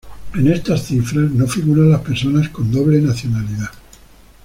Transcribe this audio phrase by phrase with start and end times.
[0.33, 3.69] En estas cifras no figuran las personas con doble nacionalidad.